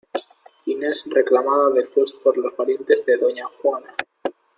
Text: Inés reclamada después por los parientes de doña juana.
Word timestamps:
Inés 0.65 1.03
reclamada 1.05 1.69
después 1.69 2.11
por 2.23 2.35
los 2.35 2.53
parientes 2.55 3.05
de 3.05 3.17
doña 3.17 3.45
juana. 3.61 3.93